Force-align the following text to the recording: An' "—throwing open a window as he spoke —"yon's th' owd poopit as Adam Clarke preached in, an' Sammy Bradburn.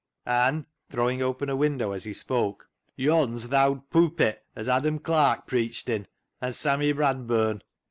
An' 0.25 0.65
"—throwing 0.91 1.21
open 1.21 1.47
a 1.47 1.55
window 1.55 1.91
as 1.91 2.05
he 2.05 2.11
spoke 2.13 2.67
—"yon's 3.05 3.47
th' 3.49 3.53
owd 3.53 3.87
poopit 3.91 4.41
as 4.55 4.67
Adam 4.67 4.97
Clarke 4.97 5.45
preached 5.45 5.89
in, 5.89 6.07
an' 6.41 6.53
Sammy 6.53 6.91
Bradburn. 6.91 7.61